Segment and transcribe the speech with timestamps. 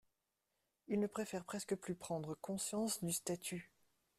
[0.87, 3.69] Ils ne préfèrent presque plus prendre conscience du statut...